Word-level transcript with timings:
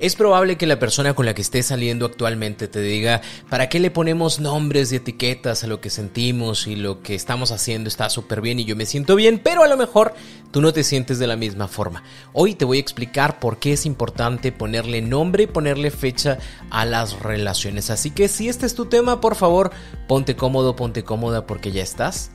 Es 0.00 0.16
probable 0.16 0.56
que 0.56 0.66
la 0.66 0.78
persona 0.78 1.12
con 1.12 1.26
la 1.26 1.34
que 1.34 1.42
estés 1.42 1.66
saliendo 1.66 2.06
actualmente 2.06 2.68
te 2.68 2.80
diga, 2.80 3.20
¿para 3.50 3.68
qué 3.68 3.78
le 3.78 3.90
ponemos 3.90 4.40
nombres 4.40 4.90
y 4.90 4.96
etiquetas 4.96 5.62
a 5.62 5.66
lo 5.66 5.82
que 5.82 5.90
sentimos 5.90 6.66
y 6.66 6.74
lo 6.74 7.02
que 7.02 7.14
estamos 7.14 7.52
haciendo 7.52 7.88
está 7.88 8.08
súper 8.08 8.40
bien 8.40 8.58
y 8.58 8.64
yo 8.64 8.76
me 8.76 8.86
siento 8.86 9.14
bien, 9.14 9.38
pero 9.44 9.62
a 9.62 9.68
lo 9.68 9.76
mejor 9.76 10.14
tú 10.52 10.62
no 10.62 10.72
te 10.72 10.84
sientes 10.84 11.18
de 11.18 11.26
la 11.26 11.36
misma 11.36 11.68
forma? 11.68 12.02
Hoy 12.32 12.54
te 12.54 12.64
voy 12.64 12.78
a 12.78 12.80
explicar 12.80 13.40
por 13.40 13.58
qué 13.58 13.74
es 13.74 13.84
importante 13.84 14.52
ponerle 14.52 15.02
nombre 15.02 15.42
y 15.42 15.48
ponerle 15.48 15.90
fecha 15.90 16.38
a 16.70 16.86
las 16.86 17.20
relaciones. 17.20 17.90
Así 17.90 18.10
que 18.10 18.28
si 18.28 18.48
este 18.48 18.64
es 18.64 18.74
tu 18.74 18.86
tema, 18.86 19.20
por 19.20 19.34
favor, 19.34 19.70
ponte 20.08 20.34
cómodo, 20.34 20.76
ponte 20.76 21.04
cómoda 21.04 21.46
porque 21.46 21.72
ya 21.72 21.82
estás 21.82 22.30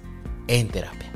en 0.47 0.67
terapia. 0.67 1.14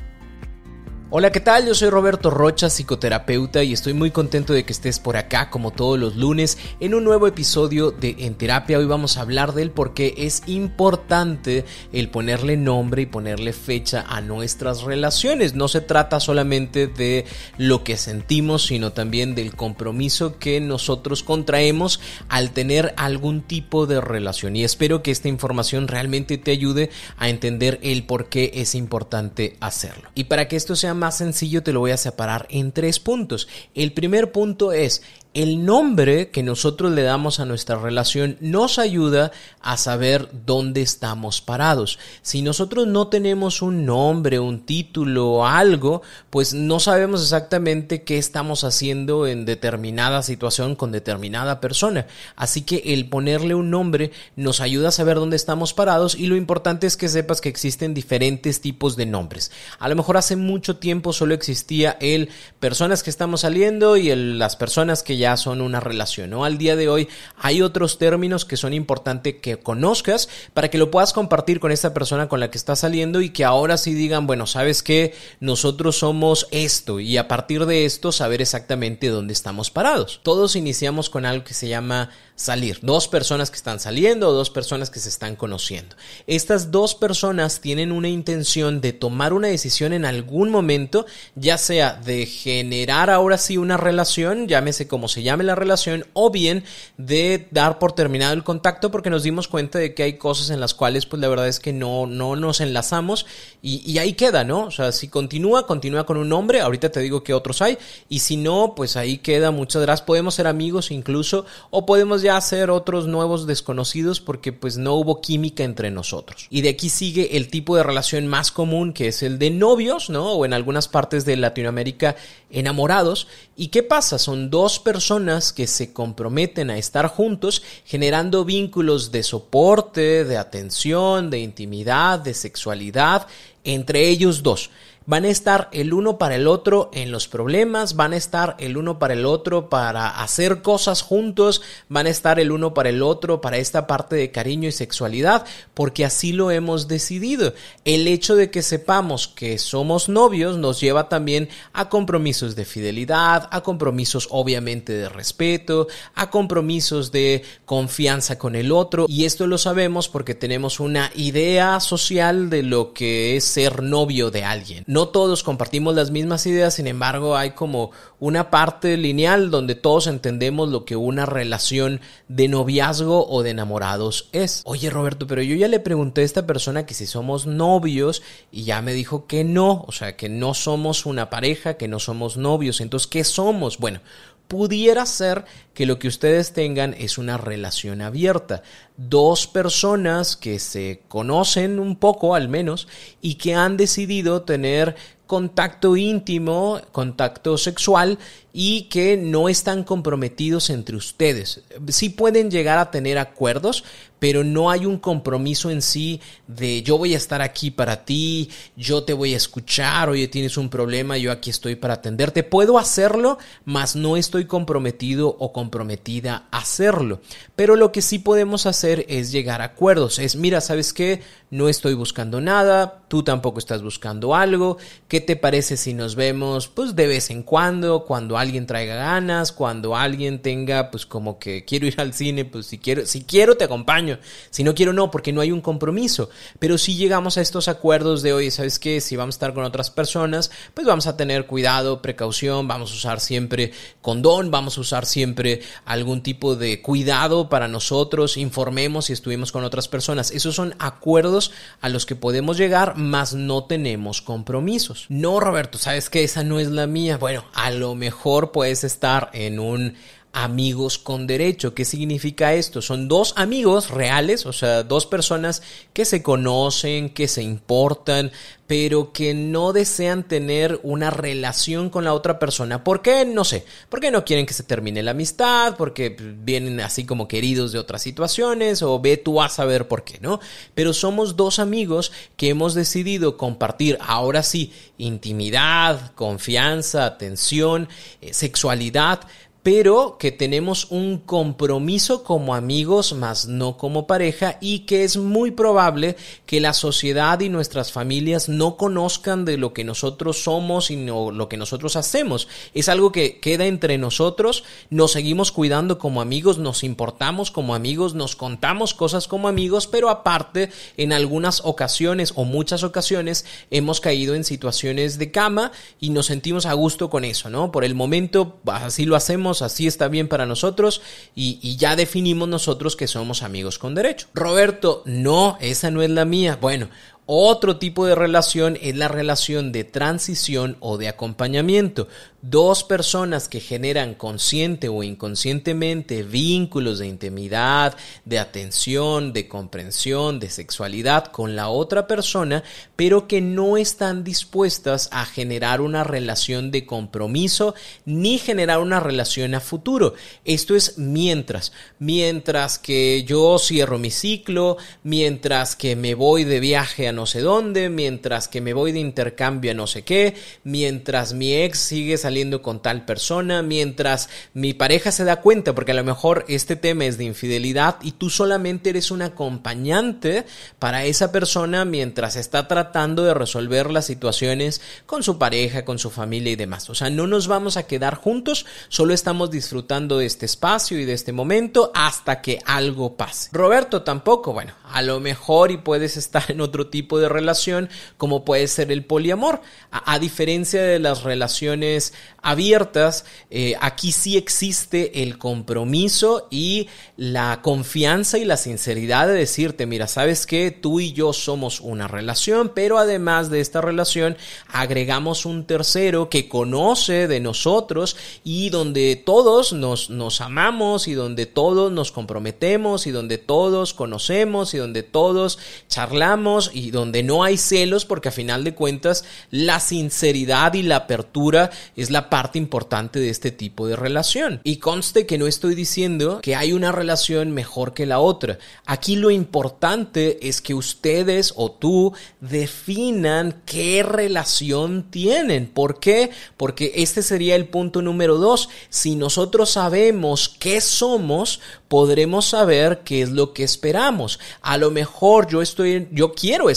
Hola, 1.11 1.31
¿qué 1.31 1.39
tal? 1.39 1.65
Yo 1.65 1.73
soy 1.73 1.89
Roberto 1.89 2.29
Rocha, 2.29 2.69
psicoterapeuta, 2.69 3.63
y 3.63 3.73
estoy 3.73 3.93
muy 3.93 4.11
contento 4.11 4.53
de 4.53 4.63
que 4.63 4.71
estés 4.71 4.99
por 4.99 5.17
acá 5.17 5.49
como 5.49 5.71
todos 5.71 5.97
los 5.97 6.15
lunes 6.15 6.59
en 6.79 6.93
un 6.93 7.03
nuevo 7.03 7.25
episodio 7.25 7.89
de 7.89 8.15
En 8.19 8.35
Terapia. 8.35 8.77
Hoy 8.77 8.85
vamos 8.85 9.17
a 9.17 9.21
hablar 9.21 9.53
del 9.53 9.71
por 9.71 9.95
qué 9.95 10.13
es 10.17 10.43
importante 10.45 11.65
el 11.93 12.09
ponerle 12.09 12.57
nombre 12.57 13.01
y 13.01 13.05
ponerle 13.07 13.53
fecha 13.53 14.05
a 14.07 14.21
nuestras 14.21 14.83
relaciones. 14.83 15.55
No 15.55 15.67
se 15.67 15.81
trata 15.81 16.19
solamente 16.19 16.85
de 16.85 17.25
lo 17.57 17.83
que 17.83 17.97
sentimos, 17.97 18.67
sino 18.67 18.91
también 18.91 19.33
del 19.33 19.55
compromiso 19.55 20.37
que 20.37 20.61
nosotros 20.61 21.23
contraemos 21.23 21.99
al 22.27 22.51
tener 22.51 22.93
algún 22.97 23.41
tipo 23.41 23.87
de 23.87 23.99
relación. 23.99 24.55
Y 24.55 24.63
espero 24.63 25.01
que 25.01 25.09
esta 25.09 25.27
información 25.27 25.87
realmente 25.87 26.37
te 26.37 26.51
ayude 26.51 26.91
a 27.17 27.29
entender 27.29 27.79
el 27.81 28.03
por 28.03 28.29
qué 28.29 28.51
es 28.53 28.75
importante 28.75 29.57
hacerlo. 29.59 30.07
Y 30.13 30.25
para 30.25 30.47
que 30.47 30.55
esto 30.55 30.75
sea 30.75 30.98
más 30.99 31.17
sencillo 31.17 31.63
te 31.63 31.73
lo 31.73 31.79
voy 31.79 31.91
a 31.91 31.97
separar 31.97 32.45
en 32.49 32.71
tres 32.71 32.99
puntos. 32.99 33.47
El 33.73 33.93
primer 33.93 34.31
punto 34.31 34.71
es 34.71 35.01
el 35.35 35.63
nombre 35.63 36.31
que 36.31 36.41
nosotros 36.41 36.91
le 36.91 37.03
damos 37.03 37.39
a 37.39 37.45
nuestra 37.45 37.75
relación 37.75 38.37
nos 38.39 38.79
ayuda 38.79 39.31
a 39.61 39.77
saber 39.77 40.27
dónde 40.45 40.81
estamos 40.81 41.39
parados. 41.39 41.99
Si 42.23 42.41
nosotros 42.41 42.87
no 42.87 43.09
tenemos 43.09 43.61
un 43.61 43.85
nombre, 43.85 44.39
un 44.39 44.65
título 44.65 45.29
o 45.29 45.45
algo, 45.45 46.01
pues 46.31 46.55
no 46.55 46.79
sabemos 46.79 47.21
exactamente 47.21 48.01
qué 48.01 48.17
estamos 48.17 48.63
haciendo 48.63 49.27
en 49.27 49.45
determinada 49.45 50.23
situación 50.23 50.75
con 50.75 50.91
determinada 50.91 51.61
persona. 51.61 52.07
Así 52.35 52.63
que 52.63 52.81
el 52.87 53.07
ponerle 53.07 53.53
un 53.53 53.69
nombre 53.69 54.11
nos 54.35 54.61
ayuda 54.61 54.89
a 54.89 54.93
saber 54.93 55.17
dónde 55.17 55.35
estamos 55.35 55.75
parados 55.75 56.15
y 56.15 56.25
lo 56.25 56.37
importante 56.37 56.87
es 56.87 56.97
que 56.97 57.07
sepas 57.07 57.39
que 57.39 57.49
existen 57.49 57.93
diferentes 57.93 58.61
tipos 58.61 58.95
de 58.95 59.05
nombres. 59.05 59.51
A 59.77 59.89
lo 59.89 59.95
mejor 59.95 60.17
hace 60.17 60.35
mucho 60.35 60.77
tiempo 60.77 61.13
solo 61.13 61.35
existía 61.35 61.97
el 62.01 62.29
personas 62.59 63.03
que 63.03 63.11
estamos 63.11 63.41
saliendo 63.41 63.95
y 63.95 64.15
las 64.15 64.55
personas 64.55 65.03
que 65.03 65.18
ya 65.19 65.37
son 65.37 65.61
una 65.61 65.79
relación, 65.79 66.31
¿no? 66.31 66.45
Al 66.45 66.57
día 66.57 66.75
de 66.75 66.89
hoy 66.89 67.07
hay 67.37 67.61
otros 67.61 67.97
términos 67.97 68.45
que 68.45 68.57
son 68.57 68.73
importantes 68.73 69.35
que 69.41 69.57
conozcas 69.57 70.29
para 70.53 70.69
que 70.69 70.77
lo 70.77 70.89
puedas 70.89 71.13
compartir 71.13 71.59
con 71.59 71.71
esta 71.71 71.93
persona 71.93 72.27
con 72.27 72.39
la 72.39 72.49
que 72.49 72.57
estás 72.57 72.79
saliendo 72.79 73.21
y 73.21 73.29
que 73.29 73.45
ahora 73.45 73.77
sí 73.77 73.93
digan, 73.93 74.25
bueno, 74.25 74.47
sabes 74.47 74.81
que 74.81 75.13
nosotros 75.39 75.99
somos 75.99 76.47
esto 76.51 76.99
y 76.99 77.17
a 77.17 77.27
partir 77.27 77.65
de 77.65 77.85
esto 77.85 78.11
saber 78.11 78.41
exactamente 78.41 79.09
dónde 79.09 79.33
estamos 79.33 79.69
parados. 79.69 80.21
Todos 80.23 80.55
iniciamos 80.55 81.09
con 81.09 81.25
algo 81.25 81.43
que 81.43 81.53
se 81.53 81.67
llama 81.67 82.09
salir. 82.39 82.79
Dos 82.81 83.09
personas 83.09 83.51
que 83.51 83.57
están 83.57 83.81
saliendo 83.81 84.29
o 84.29 84.31
dos 84.31 84.49
personas 84.49 84.89
que 84.89 84.99
se 84.99 85.09
están 85.09 85.35
conociendo. 85.35 85.97
Estas 86.25 86.71
dos 86.71 86.95
personas 86.95 87.59
tienen 87.59 87.91
una 87.91 88.07
intención 88.07 88.79
de 88.79 88.93
tomar 88.93 89.33
una 89.33 89.49
decisión 89.49 89.91
en 89.91 90.05
algún 90.05 90.49
momento, 90.49 91.05
ya 91.35 91.57
sea 91.57 91.95
de 91.95 92.25
generar 92.25 93.09
ahora 93.09 93.37
sí 93.37 93.57
una 93.57 93.75
relación, 93.75 94.47
llámese 94.47 94.87
como 94.87 95.09
se 95.09 95.21
llame 95.21 95.43
la 95.43 95.55
relación, 95.55 96.05
o 96.13 96.31
bien 96.31 96.63
de 96.97 97.49
dar 97.51 97.77
por 97.77 97.91
terminado 97.91 98.33
el 98.33 98.45
contacto 98.45 98.89
porque 98.89 99.09
nos 99.09 99.23
dimos 99.23 99.49
cuenta 99.49 99.77
de 99.77 99.93
que 99.93 100.03
hay 100.03 100.13
cosas 100.13 100.49
en 100.49 100.61
las 100.61 100.73
cuales 100.73 101.05
pues 101.05 101.21
la 101.21 101.27
verdad 101.27 101.49
es 101.49 101.59
que 101.59 101.73
no, 101.73 102.07
no 102.07 102.37
nos 102.37 102.61
enlazamos 102.61 103.25
y, 103.61 103.83
y 103.85 103.97
ahí 103.97 104.13
queda, 104.13 104.45
¿no? 104.45 104.61
O 104.61 104.71
sea, 104.71 104.93
si 104.93 105.09
continúa, 105.09 105.67
continúa 105.67 106.05
con 106.05 106.15
un 106.15 106.29
nombre, 106.29 106.61
ahorita 106.61 106.89
te 106.89 107.01
digo 107.01 107.21
que 107.21 107.33
otros 107.33 107.61
hay, 107.61 107.77
y 108.07 108.19
si 108.19 108.37
no, 108.37 108.75
pues 108.77 108.95
ahí 108.95 109.17
queda, 109.17 109.51
muchas 109.51 109.81
gracias, 109.81 110.05
podemos 110.05 110.35
ser 110.35 110.47
amigos 110.47 110.89
incluso, 110.91 111.45
o 111.69 111.85
podemos 111.85 112.21
ya 112.21 112.28
hacer 112.37 112.69
otros 112.69 113.07
nuevos 113.07 113.47
desconocidos 113.47 114.19
porque 114.21 114.53
pues 114.53 114.77
no 114.77 114.95
hubo 114.95 115.21
química 115.21 115.63
entre 115.63 115.91
nosotros. 115.91 116.47
Y 116.49 116.61
de 116.61 116.69
aquí 116.69 116.89
sigue 116.89 117.37
el 117.37 117.49
tipo 117.49 117.75
de 117.75 117.83
relación 117.83 118.27
más 118.27 118.51
común 118.51 118.93
que 118.93 119.07
es 119.07 119.23
el 119.23 119.39
de 119.39 119.49
novios, 119.49 120.09
¿no? 120.09 120.33
O 120.33 120.45
en 120.45 120.53
algunas 120.53 120.87
partes 120.87 121.25
de 121.25 121.35
Latinoamérica 121.37 122.15
enamorados. 122.49 123.27
¿Y 123.55 123.67
qué 123.67 123.83
pasa? 123.83 124.19
Son 124.19 124.49
dos 124.49 124.79
personas 124.79 125.53
que 125.53 125.67
se 125.67 125.93
comprometen 125.93 126.69
a 126.69 126.77
estar 126.77 127.07
juntos 127.07 127.63
generando 127.85 128.45
vínculos 128.45 129.11
de 129.11 129.23
soporte, 129.23 130.25
de 130.25 130.37
atención, 130.37 131.29
de 131.29 131.39
intimidad, 131.39 132.19
de 132.19 132.33
sexualidad 132.33 133.27
entre 133.63 134.07
ellos 134.07 134.41
dos 134.41 134.69
van 135.09 135.25
a 135.25 135.29
estar 135.29 135.69
el 135.71 135.91
uno 135.91 136.19
para 136.19 136.35
el 136.35 136.45
otro 136.45 136.91
en 136.93 137.11
los 137.11 137.27
problemas, 137.27 137.95
van 137.95 138.13
a 138.13 138.17
estar 138.17 138.55
el 138.59 138.77
uno 138.77 138.99
para 138.99 139.15
el 139.15 139.25
otro 139.25 139.67
para 139.67 140.21
hacer 140.21 140.61
cosas 140.61 141.01
juntos, 141.01 141.63
van 141.87 142.05
a 142.05 142.11
estar 142.11 142.39
el 142.39 142.51
uno 142.51 142.75
para 142.75 142.89
el 142.89 143.01
otro 143.01 143.41
para 143.41 143.57
esta 143.57 143.87
parte 143.87 144.15
de 144.15 144.29
cariño 144.29 144.69
y 144.69 144.71
sexualidad, 144.71 145.47
porque 145.73 146.05
así 146.05 146.31
lo 146.31 146.51
hemos 146.51 146.87
decidido. 146.87 147.55
El 147.85 148.07
hecho 148.07 148.35
de 148.35 148.51
que 148.51 148.61
sepamos 148.61 149.27
que 149.27 149.57
somos 149.57 150.09
novios 150.09 150.59
nos 150.59 150.79
lleva 150.79 151.09
también 151.09 151.49
a 151.73 151.89
compromisos 151.89 152.55
de 152.55 152.65
fidelidad, 152.65 153.49
a 153.51 153.61
compromisos 153.61 154.27
obviamente 154.29 154.93
de 154.93 155.09
respeto, 155.09 155.87
a 156.13 156.29
compromisos 156.29 157.11
de 157.11 157.41
confianza 157.65 158.37
con 158.37 158.55
el 158.55 158.71
otro, 158.71 159.07
y 159.09 159.25
esto 159.25 159.47
lo 159.47 159.57
sabemos 159.57 160.07
porque 160.07 160.35
tenemos 160.35 160.79
una 160.79 161.09
idea 161.15 161.79
social 161.79 162.51
de 162.51 162.61
lo 162.61 162.93
que 162.93 163.37
es 163.37 163.43
ser 163.43 163.81
novio 163.81 164.29
de 164.29 164.43
alguien. 164.43 164.83
Todos 165.07 165.43
compartimos 165.43 165.95
las 165.95 166.11
mismas 166.11 166.45
ideas, 166.45 166.73
sin 166.73 166.85
embargo 166.85 167.37
hay 167.37 167.51
como 167.51 167.91
una 168.19 168.51
parte 168.51 168.97
lineal 168.97 169.49
donde 169.49 169.75
todos 169.75 170.07
entendemos 170.07 170.69
lo 170.69 170.83
que 170.83 170.97
una 170.97 171.25
relación 171.25 172.01
de 172.27 172.49
noviazgo 172.49 173.27
o 173.27 173.41
de 173.41 173.51
enamorados 173.51 174.29
es. 174.33 174.61
Oye 174.65 174.89
Roberto, 174.89 175.25
pero 175.25 175.41
yo 175.41 175.55
ya 175.55 175.69
le 175.69 175.79
pregunté 175.79 176.21
a 176.21 176.25
esta 176.25 176.45
persona 176.45 176.85
que 176.85 176.93
si 176.93 177.07
somos 177.07 177.47
novios 177.47 178.21
y 178.51 178.63
ya 178.65 178.81
me 178.81 178.93
dijo 178.93 179.25
que 179.25 179.43
no, 179.43 179.85
o 179.87 179.91
sea, 179.91 180.17
que 180.17 180.27
no 180.27 180.53
somos 180.53 181.05
una 181.05 181.29
pareja, 181.29 181.75
que 181.75 181.87
no 181.87 181.99
somos 181.99 182.37
novios. 182.37 182.81
Entonces, 182.81 183.07
¿qué 183.07 183.23
somos? 183.23 183.77
Bueno, 183.77 184.01
pudiera 184.49 185.05
ser 185.05 185.45
que 185.75 185.85
lo 185.85 185.99
que 185.99 186.07
ustedes 186.07 186.53
tengan 186.53 186.95
es 186.95 187.19
una 187.19 187.37
relación 187.37 188.01
abierta. 188.01 188.63
Dos 188.97 189.45
personas 189.45 190.35
que 190.35 190.57
se 190.57 191.03
conocen 191.07 191.79
un 191.79 191.95
poco 191.95 192.33
al 192.33 192.49
menos 192.49 192.87
y 193.21 193.35
que 193.35 193.53
han 193.53 193.77
decidido 193.77 194.41
tener 194.41 194.95
contacto 195.29 195.95
íntimo, 195.95 196.81
contacto 196.91 197.55
sexual 197.59 198.17
y 198.51 198.89
que 198.89 199.15
no 199.15 199.47
están 199.47 199.83
comprometidos 199.83 200.71
entre 200.71 200.95
ustedes. 200.95 201.61
Sí 201.89 202.09
pueden 202.09 202.49
llegar 202.49 202.79
a 202.79 202.89
tener 202.89 203.19
acuerdos, 203.19 203.83
pero 204.17 204.43
no 204.43 204.71
hay 204.71 204.87
un 204.87 204.97
compromiso 204.97 205.69
en 205.69 205.83
sí 205.83 206.19
de 206.47 206.81
yo 206.81 206.97
voy 206.97 207.13
a 207.13 207.17
estar 207.17 207.43
aquí 207.43 207.69
para 207.69 208.05
ti, 208.05 208.49
yo 208.75 209.03
te 209.03 209.13
voy 209.13 209.33
a 209.33 209.37
escuchar, 209.37 210.09
oye, 210.09 210.27
tienes 210.27 210.57
un 210.57 210.69
problema, 210.69 211.17
yo 211.17 211.31
aquí 211.31 211.51
estoy 211.51 211.75
para 211.75 211.93
atenderte. 211.95 212.43
Puedo 212.43 212.79
hacerlo, 212.79 213.37
mas 213.65 213.95
no 213.95 214.17
estoy 214.17 214.45
comprometido 214.45 215.35
o 215.39 215.53
comprometida 215.53 216.47
a 216.51 216.57
hacerlo. 216.57 217.21
Pero 217.55 217.75
lo 217.75 217.91
que 217.91 218.01
sí 218.01 218.17
podemos 218.17 218.65
hacer 218.65 219.05
es 219.07 219.31
llegar 219.31 219.61
a 219.61 219.65
acuerdos. 219.65 220.17
Es, 220.17 220.35
mira, 220.35 220.59
¿sabes 220.59 220.91
qué? 220.91 221.21
No 221.51 221.69
estoy 221.69 221.93
buscando 221.93 222.41
nada, 222.41 223.03
tú 223.07 223.23
tampoco 223.23 223.59
estás 223.59 223.81
buscando 223.81 224.35
algo. 224.35 224.77
¿Qué 225.19 225.25
te 225.25 225.35
parece 225.35 225.75
si 225.75 225.93
nos 225.93 226.15
vemos 226.15 226.69
pues 226.69 226.95
de 226.95 227.05
vez 227.05 227.29
en 227.29 227.43
cuando, 227.43 228.05
cuando 228.05 228.37
alguien 228.37 228.65
traiga 228.65 228.95
ganas, 228.95 229.51
cuando 229.51 229.97
alguien 229.97 230.41
tenga 230.41 230.91
pues 230.91 231.05
como 231.05 231.39
que 231.39 231.65
quiero 231.65 231.87
ir 231.87 231.99
al 231.99 232.13
cine, 232.13 232.45
pues 232.45 232.67
si 232.67 232.77
quiero, 232.77 233.05
si 233.05 233.25
quiero 233.25 233.57
te 233.57 233.65
acompaño, 233.65 234.17
si 234.49 234.63
no 234.63 234.73
quiero 234.73 234.93
no, 234.93 235.11
porque 235.11 235.33
no 235.33 235.41
hay 235.41 235.51
un 235.51 235.59
compromiso. 235.59 236.29
Pero 236.57 236.77
si 236.77 236.95
llegamos 236.95 237.37
a 237.37 237.41
estos 237.41 237.67
acuerdos 237.67 238.21
de, 238.21 238.31
oye, 238.31 238.49
¿sabes 238.49 238.79
qué? 238.79 239.01
Si 239.01 239.17
vamos 239.17 239.35
a 239.35 239.37
estar 239.37 239.53
con 239.53 239.65
otras 239.65 239.91
personas, 239.91 240.51
pues 240.73 240.87
vamos 240.87 241.05
a 241.05 241.17
tener 241.17 241.47
cuidado, 241.47 242.01
precaución, 242.01 242.69
vamos 242.69 242.93
a 242.93 242.95
usar 242.95 243.19
siempre 243.19 243.73
condón, 244.01 244.51
vamos 244.51 244.77
a 244.77 244.81
usar 244.81 245.05
siempre 245.05 245.59
algún 245.83 246.23
tipo 246.23 246.55
de 246.55 246.81
cuidado 246.81 247.49
para 247.49 247.67
nosotros, 247.67 248.37
informemos 248.37 249.07
si 249.07 249.13
estuvimos 249.13 249.51
con 249.51 249.65
otras 249.65 249.89
personas. 249.89 250.31
Esos 250.31 250.55
son 250.55 250.75
acuerdos 250.79 251.51
a 251.81 251.89
los 251.89 252.05
que 252.05 252.15
podemos 252.15 252.57
llegar, 252.57 252.95
mas 252.95 253.33
no 253.33 253.65
tenemos 253.65 254.21
compromisos. 254.21 255.08
No, 255.09 255.39
Roberto, 255.39 255.79
¿sabes 255.79 256.07
que 256.07 256.23
Esa 256.23 256.43
no 256.43 256.59
es 256.59 256.67
la 256.67 256.85
mía. 256.85 257.17
Bueno, 257.17 257.43
a 257.55 257.71
lo 257.71 257.95
mejor 257.95 258.51
puedes 258.51 258.83
estar 258.83 259.31
en 259.33 259.59
un 259.59 259.95
amigos 260.33 260.97
con 260.97 261.27
derecho. 261.27 261.73
¿Qué 261.73 261.85
significa 261.85 262.53
esto? 262.53 262.81
Son 262.81 263.07
dos 263.07 263.33
amigos 263.35 263.89
reales, 263.89 264.45
o 264.45 264.53
sea, 264.53 264.83
dos 264.83 265.05
personas 265.05 265.61
que 265.93 266.05
se 266.05 266.21
conocen, 266.21 267.09
que 267.09 267.27
se 267.27 267.41
importan, 267.41 268.31
pero 268.67 269.11
que 269.11 269.33
no 269.33 269.73
desean 269.73 270.27
tener 270.27 270.79
una 270.83 271.09
relación 271.09 271.89
con 271.89 272.03
la 272.03 272.13
otra 272.13 272.37
persona. 272.37 272.83
¿Por 272.83 273.01
qué? 273.01 273.25
No 273.25 273.43
sé. 273.43 273.65
¿Por 273.89 273.99
qué 273.99 274.11
no 274.11 274.23
quieren 274.23 274.45
que 274.45 274.53
se 274.53 274.61
termine 274.61 275.01
la 275.01 275.11
amistad? 275.11 275.75
Porque 275.75 276.15
vienen 276.19 276.79
así 276.79 277.03
como 277.03 277.27
queridos 277.27 277.71
de 277.71 277.79
otras 277.79 278.03
situaciones 278.03 278.83
o 278.83 278.99
ve 278.99 279.17
tú 279.17 279.41
a 279.41 279.49
saber 279.49 279.87
por 279.87 280.03
qué, 280.03 280.19
¿no? 280.21 280.39
Pero 280.75 280.93
somos 280.93 281.35
dos 281.35 281.57
amigos 281.57 282.11
que 282.37 282.49
hemos 282.49 282.75
decidido 282.75 283.37
compartir 283.37 283.97
ahora 284.01 284.43
sí 284.43 284.71
intimidad, 284.99 286.11
confianza, 286.13 287.05
atención, 287.05 287.89
eh, 288.21 288.33
sexualidad, 288.33 289.21
pero 289.63 290.17
que 290.17 290.31
tenemos 290.31 290.87
un 290.89 291.17
compromiso 291.17 292.23
como 292.23 292.55
amigos, 292.55 293.13
más 293.13 293.47
no 293.47 293.77
como 293.77 294.07
pareja, 294.07 294.57
y 294.61 294.79
que 294.79 295.03
es 295.03 295.17
muy 295.17 295.51
probable 295.51 296.15
que 296.45 296.61
la 296.61 296.73
sociedad 296.73 297.39
y 297.41 297.49
nuestras 297.49 297.91
familias 297.91 298.47
no 298.47 298.77
conozcan 298.77 299.43
de 299.45 299.57
lo 299.57 299.73
que 299.73 299.83
nosotros 299.83 300.43
somos 300.43 300.91
y 300.91 300.95
no 300.95 301.31
lo 301.31 301.49
que 301.49 301.57
nosotros 301.57 301.97
hacemos. 301.97 302.47
Es 302.73 302.87
algo 302.87 303.11
que 303.11 303.39
queda 303.39 303.65
entre 303.65 303.97
nosotros, 303.97 304.63
nos 304.89 305.11
seguimos 305.11 305.51
cuidando 305.51 305.99
como 305.99 306.21
amigos, 306.21 306.57
nos 306.57 306.83
importamos 306.83 307.51
como 307.51 307.75
amigos, 307.75 308.13
nos 308.13 308.35
contamos 308.35 308.93
cosas 308.93 309.27
como 309.27 309.47
amigos, 309.47 309.87
pero 309.87 310.09
aparte, 310.09 310.69
en 310.95 311.11
algunas 311.11 311.61
ocasiones 311.65 312.33
o 312.35 312.45
muchas 312.45 312.83
ocasiones 312.83 313.45
hemos 313.71 313.99
caído 313.99 314.35
en 314.35 314.45
situaciones 314.45 315.17
de 315.17 315.31
cama 315.31 315.71
y 315.99 316.11
nos 316.11 316.27
sentimos 316.27 316.65
a 316.65 316.73
gusto 316.73 317.09
con 317.09 317.25
eso, 317.25 317.49
¿no? 317.49 317.71
Por 317.71 317.83
el 317.83 317.95
momento, 317.95 318.59
así 318.65 319.05
lo 319.05 319.15
hacemos 319.15 319.48
así 319.61 319.87
está 319.87 320.07
bien 320.07 320.27
para 320.27 320.45
nosotros 320.45 321.01
y, 321.35 321.59
y 321.61 321.77
ya 321.77 321.95
definimos 321.95 322.47
nosotros 322.47 322.95
que 322.95 323.07
somos 323.07 323.43
amigos 323.43 323.79
con 323.79 323.95
derecho. 323.95 324.27
Roberto, 324.33 325.03
no, 325.05 325.57
esa 325.59 325.91
no 325.91 326.01
es 326.01 326.09
la 326.09 326.25
mía. 326.25 326.57
Bueno, 326.61 326.89
otro 327.31 327.77
tipo 327.77 328.07
de 328.07 328.15
relación 328.15 328.75
es 328.81 328.95
la 328.97 329.07
relación 329.07 329.71
de 329.71 329.83
transición 329.83 330.77
o 330.79 330.97
de 330.97 331.09
acompañamiento. 331.09 332.07
Dos 332.41 332.83
personas 332.83 333.47
que 333.47 333.59
generan 333.59 334.15
consciente 334.15 334.89
o 334.89 335.03
inconscientemente 335.03 336.23
vínculos 336.23 336.97
de 336.97 337.05
intimidad, 337.05 337.95
de 338.25 338.39
atención, 338.39 339.31
de 339.31 339.47
comprensión, 339.47 340.39
de 340.39 340.49
sexualidad 340.49 341.25
con 341.25 341.55
la 341.55 341.69
otra 341.69 342.07
persona, 342.07 342.63
pero 342.95 343.27
que 343.27 343.41
no 343.41 343.77
están 343.77 344.23
dispuestas 344.23 345.07
a 345.11 345.25
generar 345.25 345.81
una 345.81 346.03
relación 346.03 346.71
de 346.71 346.87
compromiso 346.87 347.75
ni 348.05 348.39
generar 348.39 348.79
una 348.79 348.99
relación 348.99 349.53
a 349.53 349.59
futuro. 349.59 350.15
Esto 350.45 350.75
es 350.75 350.97
mientras, 350.97 351.73
mientras 351.99 352.79
que 352.79 353.23
yo 353.23 353.59
cierro 353.59 353.99
mi 353.99 354.09
ciclo, 354.09 354.77
mientras 355.03 355.75
que 355.75 355.95
me 355.95 356.15
voy 356.15 356.43
de 356.43 356.59
viaje 356.59 357.07
a 357.07 357.18
no 357.19 357.25
sé 357.25 357.41
dónde, 357.41 357.89
mientras 357.89 358.47
que 358.47 358.61
me 358.61 358.71
voy 358.71 358.93
de 358.93 358.99
intercambio 358.99 359.71
a 359.71 359.73
no 359.73 359.87
sé 359.87 360.03
qué, 360.03 360.35
mientras 360.63 361.33
mi 361.33 361.53
ex 361.53 361.77
sigue 361.77 362.17
saliendo 362.17 362.61
con 362.61 362.81
tal 362.81 363.03
persona, 363.03 363.61
mientras 363.61 364.29
mi 364.53 364.73
pareja 364.73 365.11
se 365.11 365.25
da 365.25 365.41
cuenta, 365.41 365.75
porque 365.75 365.91
a 365.91 365.95
lo 365.95 366.05
mejor 366.05 366.45
este 366.47 366.77
tema 366.77 367.03
es 367.03 367.17
de 367.17 367.25
infidelidad 367.25 367.97
y 368.03 368.13
tú 368.13 368.29
solamente 368.29 368.91
eres 368.91 369.11
un 369.11 369.21
acompañante 369.21 370.45
para 370.79 371.03
esa 371.03 371.33
persona 371.33 371.83
mientras 371.83 372.37
está 372.37 372.69
tratando 372.69 373.25
de 373.25 373.33
resolver 373.33 373.91
las 373.91 374.05
situaciones 374.05 374.79
con 375.05 375.21
su 375.21 375.37
pareja, 375.37 375.83
con 375.83 375.99
su 375.99 376.11
familia 376.11 376.53
y 376.53 376.55
demás. 376.55 376.89
O 376.89 376.95
sea, 376.95 377.09
no 377.09 377.27
nos 377.27 377.49
vamos 377.49 377.75
a 377.75 377.83
quedar 377.83 378.15
juntos, 378.15 378.65
solo 378.87 379.13
estamos 379.13 379.51
disfrutando 379.51 380.19
de 380.19 380.25
este 380.25 380.45
espacio 380.45 380.97
y 380.97 381.03
de 381.03 381.15
este 381.15 381.33
momento 381.33 381.91
hasta 381.93 382.39
que 382.41 382.59
algo 382.65 383.17
pase. 383.17 383.49
Roberto 383.51 384.03
tampoco, 384.03 384.53
bueno, 384.53 384.71
a 384.85 385.01
lo 385.01 385.19
mejor 385.19 385.71
y 385.71 385.77
puedes 385.77 386.15
estar 386.15 386.45
en 386.47 386.61
otro 386.61 386.87
tipo 386.87 387.08
de 387.17 387.29
relación 387.29 387.89
como 388.17 388.45
puede 388.45 388.67
ser 388.67 388.91
el 388.91 389.03
poliamor. 389.05 389.61
A, 389.91 390.19
diferencia 390.19 390.83
de 390.83 390.99
las 390.99 391.23
relaciones 391.23 392.13
abiertas, 392.41 393.25
eh, 393.49 393.73
aquí 393.81 394.11
sí 394.11 394.37
existe 394.37 395.23
el 395.23 395.37
compromiso 395.37 396.47
y 396.51 396.87
la 397.17 397.61
confianza 397.61 398.37
y 398.37 398.45
la 398.45 398.57
sinceridad 398.57 399.27
de 399.27 399.33
decirte, 399.33 399.85
mira, 399.85 400.07
sabes 400.07 400.45
que 400.45 400.71
tú 400.71 400.99
y 400.99 401.13
yo 401.13 401.33
somos 401.33 401.79
una 401.79 402.07
relación, 402.07 402.71
pero 402.75 402.97
además 402.97 403.49
de 403.49 403.61
esta 403.61 403.81
relación 403.81 404.37
agregamos 404.67 405.45
un 405.45 405.65
tercero 405.65 406.29
que 406.29 406.47
conoce 406.47 407.27
de 407.27 407.39
nosotros 407.39 408.15
y 408.43 408.69
donde 408.69 409.15
todos 409.15 409.73
nos, 409.73 410.09
nos 410.09 410.41
amamos 410.41 411.07
y 411.07 411.13
donde 411.13 411.45
todos 411.45 411.91
nos 411.91 412.11
comprometemos 412.11 413.07
y 413.07 413.11
donde 413.11 413.37
todos 413.37 413.93
conocemos 413.93 414.73
y 414.73 414.77
donde 414.77 415.03
todos 415.03 415.59
charlamos 415.87 416.71
y 416.73 416.88
donde 416.91 417.23
no 417.23 417.43
hay 417.43 417.57
celos 417.57 418.05
porque 418.05 418.29
a 418.29 418.31
final 418.31 418.63
de 418.63 418.75
cuentas 418.75 419.25
la 419.51 419.79
sinceridad 419.79 420.73
y 420.73 420.83
la 420.83 420.97
apertura 420.97 421.69
es 421.95 422.09
la 422.09 422.29
parte 422.29 422.57
importante 422.57 423.19
de 423.19 423.29
este 423.29 423.51
tipo 423.51 423.87
de 423.87 423.95
relación. 423.95 424.61
Y 424.63 424.77
conste 424.77 425.25
que 425.25 425.37
no 425.37 425.47
estoy 425.47 425.75
diciendo 425.75 426.39
que 426.41 426.55
hay 426.55 426.73
una 426.73 426.91
relación 426.91 427.51
mejor 427.51 427.93
que 427.93 428.05
la 428.05 428.19
otra. 428.19 428.59
Aquí 428.85 429.15
lo 429.15 429.31
importante 429.31 430.47
es 430.47 430.61
que 430.61 430.73
ustedes 430.73 431.53
o 431.55 431.71
tú 431.71 432.13
definan 432.41 433.61
qué 433.65 434.03
relación 434.03 435.09
tienen. 435.09 435.67
¿Por 435.67 435.99
qué? 435.99 436.31
Porque 436.57 436.91
este 436.95 437.21
sería 437.21 437.55
el 437.55 437.67
punto 437.67 438.01
número 438.01 438.37
dos. 438.37 438.69
Si 438.89 439.15
nosotros 439.15 439.71
sabemos 439.71 440.55
qué 440.59 440.81
somos, 440.81 441.59
podremos 441.87 442.45
saber 442.45 443.01
qué 443.03 443.21
es 443.21 443.29
lo 443.29 443.53
que 443.53 443.63
esperamos. 443.63 444.39
A 444.61 444.77
lo 444.77 444.91
mejor 444.91 445.47
yo 445.47 445.61
estoy, 445.61 446.07
yo 446.11 446.33
quiero 446.33 446.69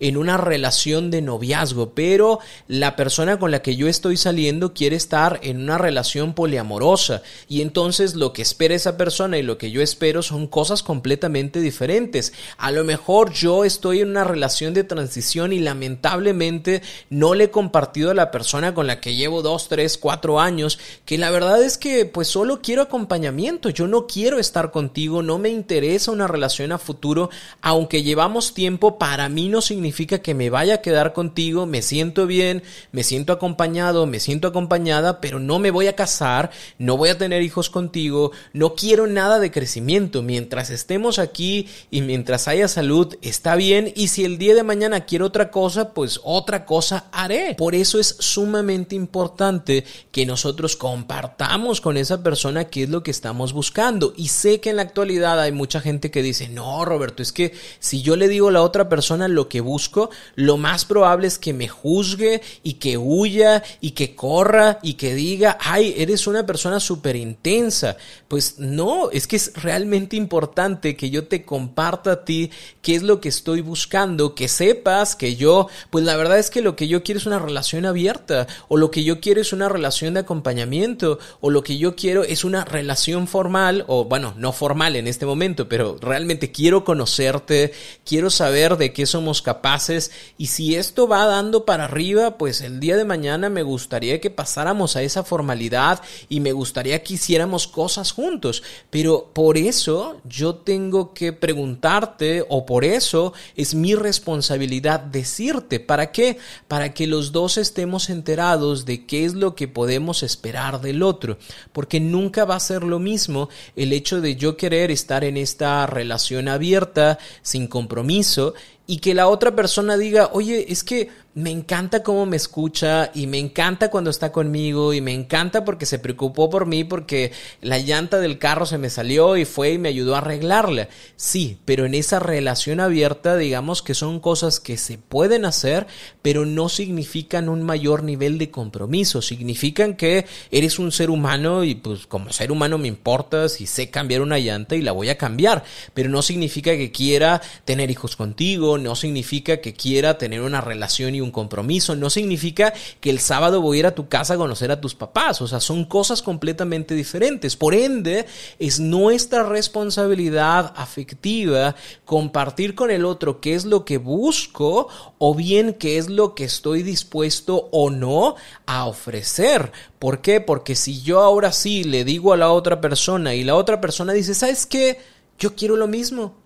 en 0.00 0.16
una 0.16 0.36
relación 0.36 1.10
de 1.10 1.22
noviazgo, 1.22 1.90
pero 1.94 2.40
la 2.68 2.96
persona 2.96 3.38
con 3.38 3.50
la 3.50 3.62
que 3.62 3.76
yo 3.76 3.88
estoy 3.88 4.16
saliendo 4.16 4.74
quiere 4.74 4.96
estar 4.96 5.40
en 5.42 5.62
una 5.62 5.78
relación 5.78 6.34
poliamorosa 6.34 7.22
y 7.48 7.62
entonces 7.62 8.14
lo 8.14 8.32
que 8.32 8.42
espera 8.42 8.74
esa 8.74 8.96
persona 8.96 9.38
y 9.38 9.42
lo 9.42 9.58
que 9.58 9.70
yo 9.70 9.82
espero 9.82 10.22
son 10.22 10.46
cosas 10.46 10.82
completamente 10.82 11.60
diferentes. 11.60 12.32
A 12.58 12.70
lo 12.70 12.84
mejor 12.84 13.32
yo 13.32 13.64
estoy 13.64 14.00
en 14.00 14.10
una 14.10 14.24
relación 14.24 14.74
de 14.74 14.84
transición 14.84 15.52
y 15.52 15.60
lamentablemente 15.60 16.82
no 17.08 17.34
le 17.34 17.44
he 17.44 17.50
compartido 17.50 18.10
a 18.10 18.14
la 18.14 18.30
persona 18.30 18.74
con 18.74 18.86
la 18.86 19.00
que 19.00 19.14
llevo 19.14 19.42
dos, 19.42 19.68
tres, 19.68 19.98
cuatro 19.98 20.40
años 20.40 20.78
que 21.04 21.18
la 21.18 21.30
verdad 21.30 21.62
es 21.62 21.78
que 21.78 22.04
pues 22.04 22.28
solo 22.28 22.60
quiero 22.62 22.82
acompañamiento, 22.82 23.70
yo 23.70 23.86
no 23.86 24.06
quiero 24.06 24.38
estar 24.38 24.70
contigo, 24.70 25.22
no 25.22 25.38
me 25.38 25.48
interesa 25.48 26.10
una 26.10 26.26
relación 26.26 26.72
a 26.72 26.78
futuro, 26.78 27.30
aunque 27.62 28.02
llevamos 28.02 28.54
tiempo, 28.54 28.98
para 28.98 29.28
mí 29.30 29.48
no 29.48 29.62
significa 29.62 30.18
que 30.18 30.34
me 30.34 30.50
vaya 30.50 30.74
a 30.74 30.82
quedar 30.82 31.14
contigo, 31.14 31.64
me 31.64 31.80
siento 31.80 32.26
bien, 32.26 32.62
me 32.92 33.02
siento 33.02 33.32
acompañado, 33.32 34.06
me 34.06 34.20
siento 34.20 34.48
acompañada, 34.48 35.20
pero 35.20 35.40
no 35.40 35.58
me 35.58 35.70
voy 35.70 35.86
a 35.86 35.96
casar, 35.96 36.50
no 36.78 36.98
voy 36.98 37.08
a 37.08 37.18
tener 37.18 37.42
hijos 37.42 37.70
contigo, 37.70 38.32
no 38.52 38.74
quiero 38.74 39.06
nada 39.06 39.38
de 39.38 39.50
crecimiento, 39.50 40.22
mientras 40.22 40.70
estemos 40.70 41.18
aquí 41.18 41.68
y 41.90 42.02
mientras 42.02 42.48
haya 42.48 42.68
salud, 42.68 43.16
está 43.22 43.56
bien, 43.56 43.92
y 43.96 44.08
si 44.08 44.24
el 44.24 44.36
día 44.36 44.54
de 44.54 44.62
mañana 44.62 45.06
quiero 45.06 45.26
otra 45.26 45.50
cosa, 45.50 45.94
pues 45.94 46.20
otra 46.24 46.66
cosa 46.66 47.06
haré. 47.12 47.54
Por 47.56 47.74
eso 47.74 47.98
es 47.98 48.16
sumamente 48.18 48.94
importante 48.94 49.84
que 50.10 50.26
nosotros 50.26 50.76
compartamos 50.76 51.80
con 51.80 51.96
esa 51.96 52.22
persona 52.22 52.64
qué 52.64 52.84
es 52.84 52.90
lo 52.90 53.02
que 53.02 53.10
estamos 53.10 53.52
buscando. 53.52 54.12
Y 54.16 54.28
sé 54.28 54.60
que 54.60 54.70
en 54.70 54.76
la 54.76 54.82
actualidad 54.82 55.40
hay 55.40 55.52
mucha 55.52 55.80
gente 55.80 56.10
que 56.10 56.22
dice, 56.22 56.48
no, 56.48 56.84
Roberto, 56.84 57.22
es 57.22 57.32
que 57.32 57.52
si 57.78 58.02
yo 58.02 58.16
le 58.16 58.28
digo 58.28 58.48
a 58.48 58.52
la 58.52 58.62
otra 58.62 58.88
lo 59.28 59.48
que 59.48 59.60
busco, 59.60 60.10
lo 60.34 60.56
más 60.56 60.84
probable 60.84 61.26
es 61.26 61.38
que 61.38 61.52
me 61.52 61.68
juzgue 61.68 62.42
y 62.62 62.74
que 62.74 62.96
huya 62.96 63.62
y 63.80 63.92
que 63.92 64.14
corra 64.14 64.78
y 64.82 64.94
que 64.94 65.14
diga, 65.14 65.58
ay, 65.60 65.94
eres 65.96 66.26
una 66.26 66.46
persona 66.46 66.80
súper 66.80 67.16
intensa. 67.16 67.96
Pues 68.28 68.58
no, 68.58 69.10
es 69.10 69.26
que 69.26 69.36
es 69.36 69.52
realmente 69.54 70.16
importante 70.16 70.96
que 70.96 71.10
yo 71.10 71.26
te 71.26 71.44
comparta 71.44 72.12
a 72.12 72.24
ti 72.24 72.50
qué 72.82 72.94
es 72.94 73.02
lo 73.02 73.20
que 73.20 73.28
estoy 73.28 73.60
buscando, 73.60 74.34
que 74.34 74.48
sepas 74.48 75.16
que 75.16 75.36
yo, 75.36 75.68
pues 75.90 76.04
la 76.04 76.16
verdad 76.16 76.38
es 76.38 76.50
que 76.50 76.62
lo 76.62 76.76
que 76.76 76.88
yo 76.88 77.02
quiero 77.02 77.18
es 77.18 77.26
una 77.26 77.38
relación 77.38 77.86
abierta, 77.86 78.46
o 78.68 78.76
lo 78.76 78.90
que 78.90 79.04
yo 79.04 79.20
quiero 79.20 79.40
es 79.40 79.52
una 79.52 79.68
relación 79.68 80.14
de 80.14 80.20
acompañamiento, 80.20 81.18
o 81.40 81.50
lo 81.50 81.62
que 81.62 81.78
yo 81.78 81.96
quiero 81.96 82.24
es 82.24 82.44
una 82.44 82.64
relación 82.64 83.26
formal, 83.26 83.84
o 83.88 84.04
bueno, 84.04 84.34
no 84.36 84.52
formal 84.52 84.96
en 84.96 85.06
este 85.06 85.26
momento, 85.26 85.68
pero 85.68 85.96
realmente 86.00 86.50
quiero 86.50 86.84
conocerte, 86.84 87.72
quiero 88.04 88.30
saber 88.30 88.76
de 88.76 88.92
qué 88.92 89.06
somos 89.10 89.42
capaces 89.42 90.10
y 90.38 90.46
si 90.46 90.76
esto 90.76 91.06
va 91.06 91.26
dando 91.26 91.64
para 91.64 91.84
arriba, 91.84 92.38
pues 92.38 92.60
el 92.60 92.80
día 92.80 92.96
de 92.96 93.04
mañana 93.04 93.48
me 93.48 93.62
gustaría 93.62 94.20
que 94.20 94.30
pasáramos 94.30 94.96
a 94.96 95.02
esa 95.02 95.24
formalidad 95.24 96.00
y 96.28 96.40
me 96.40 96.52
gustaría 96.52 97.02
que 97.02 97.14
hiciéramos 97.14 97.66
cosas 97.66 98.12
juntos. 98.12 98.62
Pero 98.90 99.30
por 99.32 99.56
eso 99.56 100.20
yo 100.24 100.54
tengo 100.56 101.12
que 101.12 101.32
preguntarte 101.32 102.44
o 102.48 102.66
por 102.66 102.84
eso 102.84 103.32
es 103.56 103.74
mi 103.74 103.94
responsabilidad 103.94 105.00
decirte, 105.00 105.80
¿para 105.80 106.12
qué? 106.12 106.38
Para 106.68 106.94
que 106.94 107.06
los 107.06 107.32
dos 107.32 107.58
estemos 107.58 108.10
enterados 108.10 108.84
de 108.84 109.06
qué 109.06 109.24
es 109.24 109.34
lo 109.34 109.54
que 109.54 109.68
podemos 109.68 110.22
esperar 110.22 110.80
del 110.80 111.02
otro, 111.02 111.38
porque 111.72 112.00
nunca 112.00 112.44
va 112.44 112.56
a 112.56 112.60
ser 112.60 112.82
lo 112.82 112.98
mismo 112.98 113.48
el 113.76 113.92
hecho 113.92 114.20
de 114.20 114.36
yo 114.36 114.56
querer 114.56 114.90
estar 114.90 115.24
en 115.24 115.36
esta 115.36 115.86
relación 115.86 116.48
abierta, 116.48 117.18
sin 117.42 117.66
compromiso, 117.66 118.54
y 118.90 118.98
que 118.98 119.14
la 119.14 119.28
otra 119.28 119.54
persona 119.54 119.96
diga, 119.96 120.30
oye, 120.32 120.66
es 120.72 120.82
que 120.82 121.10
me 121.34 121.50
encanta 121.50 122.02
cómo 122.02 122.26
me 122.26 122.36
escucha 122.36 123.12
y 123.14 123.28
me 123.28 123.38
encanta 123.38 123.88
cuando 123.88 124.10
está 124.10 124.32
conmigo 124.32 124.92
y 124.92 125.00
me 125.00 125.14
encanta 125.14 125.64
porque 125.64 125.86
se 125.86 126.00
preocupó 126.00 126.50
por 126.50 126.66
mí 126.66 126.82
porque 126.82 127.30
la 127.60 127.78
llanta 127.78 128.18
del 128.18 128.38
carro 128.38 128.66
se 128.66 128.78
me 128.78 128.90
salió 128.90 129.36
y 129.36 129.44
fue 129.44 129.74
y 129.74 129.78
me 129.78 129.88
ayudó 129.90 130.16
a 130.16 130.18
arreglarla. 130.18 130.88
Sí, 131.14 131.58
pero 131.64 131.86
en 131.86 131.94
esa 131.94 132.18
relación 132.18 132.80
abierta 132.80 133.36
digamos 133.36 133.80
que 133.80 133.94
son 133.94 134.18
cosas 134.18 134.58
que 134.58 134.76
se 134.76 134.98
pueden 134.98 135.44
hacer, 135.44 135.86
pero 136.20 136.46
no 136.46 136.68
significan 136.68 137.48
un 137.48 137.62
mayor 137.62 138.02
nivel 138.02 138.36
de 138.36 138.50
compromiso, 138.50 139.22
significan 139.22 139.94
que 139.94 140.26
eres 140.50 140.80
un 140.80 140.90
ser 140.90 141.10
humano 141.10 141.62
y 141.62 141.76
pues 141.76 142.08
como 142.08 142.32
ser 142.32 142.50
humano 142.50 142.76
me 142.76 142.88
importa 142.88 143.48
si 143.48 143.66
sé 143.66 143.88
cambiar 143.88 144.22
una 144.22 144.40
llanta 144.40 144.74
y 144.74 144.82
la 144.82 144.90
voy 144.90 145.10
a 145.10 145.18
cambiar, 145.18 145.62
pero 145.94 146.08
no 146.08 146.22
significa 146.22 146.72
que 146.76 146.90
quiera 146.90 147.40
tener 147.64 147.88
hijos 147.88 148.16
contigo, 148.16 148.78
no 148.78 148.96
significa 148.96 149.60
que 149.60 149.74
quiera 149.74 150.18
tener 150.18 150.40
una 150.40 150.60
relación 150.60 151.19
un 151.22 151.30
compromiso, 151.30 151.94
no 151.96 152.10
significa 152.10 152.72
que 153.00 153.10
el 153.10 153.20
sábado 153.20 153.60
voy 153.60 153.78
a 153.78 153.80
ir 153.80 153.86
a 153.86 153.94
tu 153.94 154.08
casa 154.08 154.34
a 154.34 154.36
conocer 154.36 154.70
a 154.70 154.80
tus 154.80 154.94
papás, 154.94 155.40
o 155.40 155.46
sea, 155.46 155.60
son 155.60 155.84
cosas 155.84 156.22
completamente 156.22 156.94
diferentes. 156.94 157.56
Por 157.56 157.74
ende, 157.74 158.26
es 158.58 158.80
nuestra 158.80 159.42
responsabilidad 159.42 160.72
afectiva 160.76 161.74
compartir 162.04 162.74
con 162.74 162.90
el 162.90 163.04
otro 163.04 163.40
qué 163.40 163.54
es 163.54 163.64
lo 163.64 163.84
que 163.84 163.98
busco 163.98 164.88
o 165.18 165.34
bien 165.34 165.74
qué 165.74 165.98
es 165.98 166.08
lo 166.08 166.34
que 166.34 166.44
estoy 166.44 166.82
dispuesto 166.82 167.68
o 167.72 167.90
no 167.90 168.36
a 168.66 168.86
ofrecer. 168.86 169.72
¿Por 169.98 170.20
qué? 170.20 170.40
Porque 170.40 170.76
si 170.76 171.02
yo 171.02 171.20
ahora 171.20 171.52
sí 171.52 171.84
le 171.84 172.04
digo 172.04 172.32
a 172.32 172.36
la 172.36 172.50
otra 172.50 172.80
persona 172.80 173.34
y 173.34 173.44
la 173.44 173.54
otra 173.54 173.80
persona 173.80 174.12
dice, 174.12 174.34
¿sabes 174.34 174.66
qué? 174.66 174.98
Yo 175.38 175.54
quiero 175.54 175.76
lo 175.76 175.86
mismo. 175.86 176.39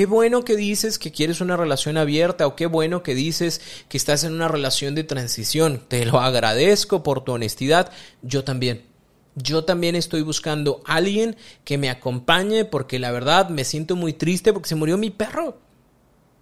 Qué 0.00 0.06
bueno 0.06 0.46
que 0.46 0.56
dices 0.56 0.98
que 0.98 1.12
quieres 1.12 1.42
una 1.42 1.58
relación 1.58 1.98
abierta 1.98 2.46
o 2.46 2.56
qué 2.56 2.64
bueno 2.64 3.02
que 3.02 3.14
dices 3.14 3.60
que 3.90 3.98
estás 3.98 4.24
en 4.24 4.32
una 4.32 4.48
relación 4.48 4.94
de 4.94 5.04
transición. 5.04 5.82
Te 5.88 6.06
lo 6.06 6.20
agradezco 6.20 7.02
por 7.02 7.22
tu 7.22 7.32
honestidad. 7.32 7.92
Yo 8.22 8.42
también. 8.42 8.86
Yo 9.34 9.64
también 9.64 9.96
estoy 9.96 10.22
buscando 10.22 10.80
a 10.86 10.94
alguien 10.94 11.36
que 11.64 11.76
me 11.76 11.90
acompañe 11.90 12.64
porque 12.64 12.98
la 12.98 13.10
verdad 13.10 13.50
me 13.50 13.64
siento 13.64 13.94
muy 13.94 14.14
triste 14.14 14.54
porque 14.54 14.70
se 14.70 14.74
murió 14.74 14.96
mi 14.96 15.10
perro. 15.10 15.58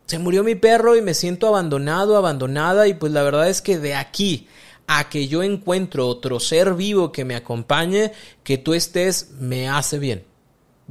Se 0.07 0.21
murió 0.21 0.45
mi 0.45 0.55
perro 0.55 0.95
y 0.95 1.03
me 1.03 1.15
siento 1.15 1.49
abandonado, 1.49 2.17
abandonada 2.17 2.87
y 2.87 2.95
pues 2.95 3.11
la 3.11 3.25
verdad 3.25 3.49
es 3.49 3.61
que 3.61 3.81
de 3.81 3.97
aquí 3.97 4.47
a 4.87 5.09
que 5.09 5.27
yo 5.27 5.43
encuentro 5.43 6.07
otro 6.07 6.39
ser 6.39 6.75
vivo 6.75 7.11
que 7.11 7.25
me 7.25 7.35
acompañe, 7.35 8.13
que 8.45 8.57
tú 8.57 8.73
estés, 8.73 9.33
me 9.41 9.69
hace 9.69 9.99
bien. 9.99 10.28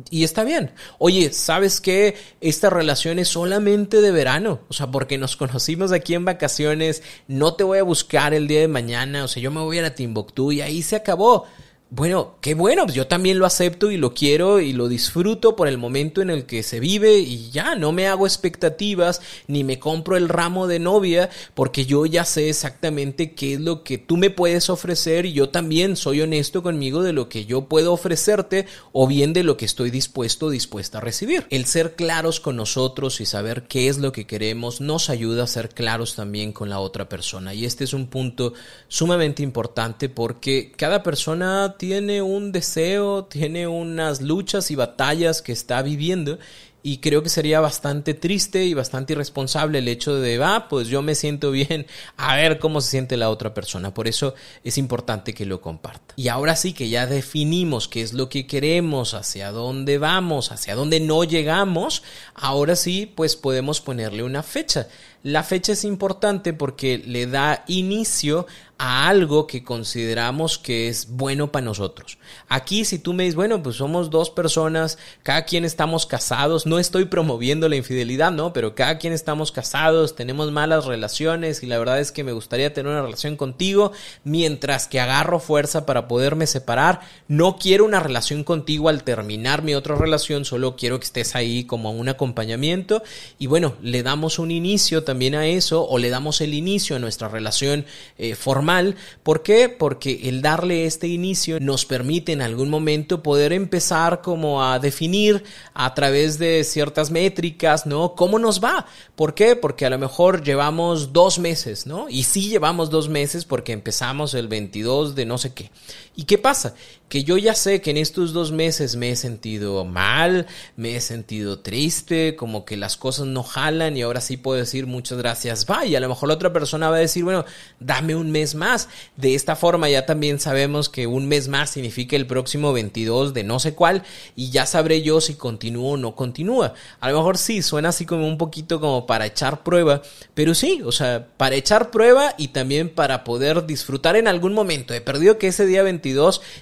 Y 0.09 0.23
está 0.23 0.43
bien. 0.43 0.71
Oye, 0.99 1.33
¿sabes 1.33 1.81
qué? 1.81 2.15
Esta 2.39 2.69
relación 2.69 3.17
es 3.17 3.29
solamente 3.29 4.01
de 4.01 4.11
verano. 4.11 4.59
O 4.69 4.73
sea, 4.73 4.87
porque 4.87 5.17
nos 5.17 5.35
conocimos 5.35 5.91
aquí 5.91 6.13
en 6.13 6.25
vacaciones. 6.25 7.01
No 7.27 7.55
te 7.55 7.63
voy 7.63 7.79
a 7.79 7.83
buscar 7.83 8.33
el 8.33 8.47
día 8.47 8.61
de 8.61 8.67
mañana. 8.67 9.23
O 9.23 9.27
sea, 9.27 9.41
yo 9.41 9.49
me 9.49 9.61
voy 9.61 9.77
a 9.77 9.79
ir 9.81 9.85
a 9.85 9.95
Timbuktu 9.95 10.51
y 10.51 10.61
ahí 10.61 10.83
se 10.83 10.95
acabó. 10.95 11.45
Bueno, 11.89 12.35
qué 12.41 12.53
bueno, 12.53 12.83
pues 12.83 12.95
yo 12.95 13.07
también 13.07 13.39
lo 13.39 13.45
acepto 13.45 13.91
y 13.91 13.95
lo 13.95 14.13
quiero 14.13 14.59
y 14.59 14.73
lo 14.73 14.89
disfruto 14.89 15.55
por 15.55 15.69
el 15.69 15.77
momento 15.77 16.21
en 16.21 16.29
el 16.29 16.45
que 16.45 16.61
se 16.61 16.81
vive 16.81 17.19
y 17.19 17.49
ya, 17.49 17.75
no 17.75 17.93
me 17.93 18.07
hago 18.07 18.27
expectativas 18.27 19.21
ni 19.47 19.63
me 19.63 19.79
compro 19.79 20.17
el 20.17 20.27
ramo 20.27 20.67
de 20.67 20.79
novia 20.79 21.29
porque 21.53 21.85
yo 21.85 22.05
ya 22.05 22.25
sé 22.25 22.49
exactamente 22.49 23.31
qué 23.31 23.53
es 23.53 23.61
lo 23.61 23.85
que 23.85 23.97
tú 23.97 24.17
me 24.17 24.29
puedes 24.29 24.69
ofrecer 24.69 25.25
y 25.25 25.31
yo 25.31 25.47
también 25.47 25.95
soy 25.95 26.19
honesto 26.19 26.61
conmigo 26.61 27.03
de 27.03 27.13
lo 27.13 27.29
que 27.29 27.45
yo 27.45 27.69
puedo 27.69 27.93
ofrecerte 27.93 28.65
o 28.91 29.07
bien 29.07 29.31
de 29.31 29.43
lo 29.43 29.55
que 29.55 29.63
estoy 29.63 29.89
dispuesto 29.89 30.47
o 30.47 30.49
dispuesta 30.49 30.97
a 30.97 31.01
recibir. 31.01 31.47
El 31.51 31.67
ser 31.67 31.95
claros 31.95 32.41
con 32.41 32.57
nosotros 32.57 33.21
y 33.21 33.25
saber 33.25 33.63
qué 33.63 33.87
es 33.87 33.97
lo 33.97 34.11
que 34.11 34.27
queremos 34.27 34.81
nos 34.81 35.09
ayuda 35.09 35.45
a 35.45 35.47
ser 35.47 35.69
claros 35.69 36.15
también 36.15 36.51
con 36.51 36.67
la 36.67 36.79
otra 36.79 37.07
persona 37.07 37.53
y 37.53 37.63
este 37.63 37.85
es 37.85 37.93
un 37.93 38.07
punto 38.07 38.51
sumamente 38.89 39.41
importante 39.41 40.09
porque 40.09 40.73
cada 40.75 41.01
persona 41.01 41.75
tiene 41.77 42.21
un 42.21 42.51
deseo, 42.51 43.25
tiene 43.25 43.67
unas 43.67 44.21
luchas 44.21 44.71
y 44.71 44.75
batallas 44.75 45.41
que 45.41 45.51
está 45.51 45.81
viviendo 45.81 46.39
y 46.87 46.99
creo 46.99 47.21
que 47.21 47.27
sería 47.27 47.59
bastante 47.59 48.13
triste 48.13 48.63
y 48.63 48.73
bastante 48.73 49.11
irresponsable 49.11 49.79
el 49.79 49.89
hecho 49.89 50.15
de, 50.15 50.41
ah, 50.41 50.67
pues 50.69 50.87
yo 50.87 51.01
me 51.01 51.15
siento 51.15 51.51
bien, 51.51 51.85
a 52.15 52.37
ver 52.37 52.59
cómo 52.59 52.79
se 52.79 52.91
siente 52.91 53.17
la 53.17 53.29
otra 53.29 53.53
persona. 53.53 53.93
Por 53.93 54.07
eso 54.07 54.35
es 54.63 54.77
importante 54.77 55.33
que 55.33 55.45
lo 55.45 55.59
comparta. 55.59 56.13
Y 56.15 56.29
ahora 56.29 56.55
sí 56.55 56.71
que 56.71 56.87
ya 56.87 57.05
definimos 57.05 57.89
qué 57.89 58.01
es 58.01 58.13
lo 58.13 58.29
que 58.29 58.47
queremos, 58.47 59.15
hacia 59.15 59.51
dónde 59.51 59.97
vamos, 59.97 60.53
hacia 60.53 60.75
dónde 60.75 61.01
no 61.01 61.25
llegamos, 61.25 62.03
ahora 62.35 62.77
sí, 62.77 63.11
pues 63.13 63.35
podemos 63.35 63.81
ponerle 63.81 64.23
una 64.23 64.41
fecha. 64.41 64.87
La 65.23 65.43
fecha 65.43 65.73
es 65.73 65.83
importante 65.83 66.53
porque 66.53 66.97
le 66.99 67.27
da 67.27 67.63
inicio 67.67 68.45
a 68.77 69.07
algo 69.07 69.47
que 69.47 69.63
consideramos 69.63 70.57
que 70.57 70.87
es 70.87 71.07
bueno 71.09 71.51
para 71.51 71.65
nosotros. 71.65 72.19
Aquí 72.47 72.85
si 72.85 72.99
tú 72.99 73.13
me 73.13 73.23
dices, 73.23 73.35
bueno, 73.35 73.63
pues 73.63 73.77
somos 73.77 74.11
dos 74.11 74.29
personas, 74.29 74.99
cada 75.23 75.45
quien 75.45 75.65
estamos 75.65 76.05
casados, 76.05 76.65
no 76.67 76.77
estoy 76.77 77.05
promoviendo 77.05 77.67
la 77.69 77.75
infidelidad, 77.75 78.31
¿no? 78.31 78.53
Pero 78.53 78.75
cada 78.75 78.99
quien 78.99 79.13
estamos 79.13 79.51
casados, 79.51 80.15
tenemos 80.15 80.51
malas 80.51 80.85
relaciones 80.85 81.63
y 81.63 81.65
la 81.65 81.79
verdad 81.79 81.99
es 81.99 82.11
que 82.11 82.23
me 82.23 82.33
gustaría 82.33 82.73
tener 82.73 82.91
una 82.91 83.01
relación 83.01 83.35
contigo 83.35 83.93
mientras 84.23 84.87
que 84.87 84.99
agarro 84.99 85.39
fuerza 85.39 85.85
para 85.85 86.07
poderme 86.07 86.45
separar. 86.45 87.01
No 87.27 87.57
quiero 87.57 87.85
una 87.85 87.99
relación 87.99 88.43
contigo 88.43 88.89
al 88.89 89.03
terminar 89.03 89.63
mi 89.63 89.73
otra 89.73 89.95
relación, 89.95 90.45
solo 90.45 90.75
quiero 90.75 90.99
que 90.99 91.05
estés 91.05 91.35
ahí 91.35 91.63
como 91.63 91.91
un 91.91 92.09
acompañamiento 92.09 93.01
y 93.39 93.47
bueno, 93.47 93.75
le 93.81 94.03
damos 94.03 94.37
un 94.37 94.51
inicio 94.51 95.03
también 95.07 95.35
a 95.35 95.47
eso 95.47 95.87
o 95.87 95.97
le 95.97 96.09
damos 96.09 96.41
el 96.41 96.53
inicio 96.53 96.97
a 96.97 96.99
nuestra 96.99 97.29
relación 97.29 97.85
eh, 98.17 98.35
formal. 98.35 98.97
¿Por 99.23 99.41
qué? 99.41 99.69
Porque 99.69 100.27
el 100.29 100.41
darle 100.41 100.85
este 100.85 101.07
inicio 101.07 101.61
nos 101.61 101.85
permite 101.85 102.33
en 102.33 102.41
algún 102.41 102.69
momento 102.69 103.23
poder 103.23 103.53
empezar 103.53 104.21
como 104.21 104.61
a 104.61 104.79
definir 104.79 105.45
a 105.73 105.93
través 105.93 106.39
de 106.39 106.65
ciertas 106.65 107.09
métricas, 107.09 107.85
¿no? 107.85 108.15
¿Cómo 108.15 108.37
nos 108.37 108.61
va? 108.61 108.85
¿Por 109.15 109.33
qué? 109.33 109.55
Porque 109.55 109.85
a 109.85 109.89
lo 109.89 109.97
mejor 109.97 110.43
llevamos 110.43 111.13
dos 111.13 111.39
meses, 111.39 111.87
¿no? 111.87 112.09
Y 112.09 112.23
sí 112.23 112.49
llevamos 112.49 112.89
dos 112.89 113.07
meses 113.07 113.45
porque 113.45 113.71
empezamos 113.71 114.33
el 114.33 114.49
22 114.49 115.15
de 115.15 115.25
no 115.25 115.37
sé 115.37 115.53
qué. 115.53 115.71
¿Y 116.19 116.23
qué 116.23 116.39
pasa? 116.39 116.73
Que 117.09 117.23
yo 117.23 117.37
ya 117.37 117.53
sé 117.53 117.79
que 117.79 117.91
en 117.91 117.97
estos 117.97 118.33
dos 118.33 118.51
meses 118.51 118.95
me 118.95 119.11
he 119.11 119.15
sentido 119.15 119.85
mal, 119.85 120.47
me 120.75 120.95
he 120.95 120.99
sentido 120.99 121.59
triste, 121.59 122.35
como 122.35 122.65
que 122.65 122.75
las 122.75 122.97
cosas 122.97 123.27
no 123.27 123.43
jalan 123.43 123.95
y 123.95 124.01
ahora 124.01 124.19
sí 124.19 124.35
puedo 124.35 124.57
decir 124.57 124.87
muchas 124.87 125.19
gracias, 125.19 125.67
bye. 125.67 125.95
a 125.95 125.99
lo 125.99 126.09
mejor 126.09 126.29
la 126.29 126.33
otra 126.33 126.51
persona 126.51 126.89
va 126.89 126.95
a 126.95 127.01
decir, 127.01 127.23
bueno, 127.23 127.45
dame 127.79 128.15
un 128.15 128.31
mes 128.31 128.55
más. 128.55 128.89
De 129.15 129.35
esta 129.35 129.55
forma 129.55 129.89
ya 129.89 130.07
también 130.07 130.39
sabemos 130.39 130.89
que 130.89 131.05
un 131.05 131.27
mes 131.27 131.49
más 131.49 131.69
significa 131.69 132.15
el 132.15 132.25
próximo 132.25 132.73
22 132.73 133.35
de 133.35 133.43
no 133.43 133.59
sé 133.59 133.75
cuál 133.75 134.01
y 134.35 134.49
ya 134.49 134.65
sabré 134.65 135.03
yo 135.03 135.21
si 135.21 135.35
continúo 135.35 135.91
o 135.91 135.97
no 135.97 136.15
continúa. 136.15 136.73
A 136.99 137.11
lo 137.11 137.17
mejor 137.17 137.37
sí, 137.37 137.61
suena 137.61 137.89
así 137.89 138.07
como 138.07 138.27
un 138.27 138.39
poquito 138.39 138.79
como 138.79 139.05
para 139.05 139.27
echar 139.27 139.61
prueba, 139.61 140.01
pero 140.33 140.55
sí, 140.55 140.81
o 140.83 140.91
sea, 140.91 141.27
para 141.37 141.55
echar 141.57 141.91
prueba 141.91 142.33
y 142.39 142.47
también 142.47 142.89
para 142.89 143.23
poder 143.23 143.67
disfrutar 143.67 144.15
en 144.15 144.27
algún 144.27 144.53
momento. 144.53 144.95
He 144.95 145.01
perdido 145.01 145.37
que 145.37 145.49
ese 145.49 145.67
día 145.67 145.83
22 145.83 146.06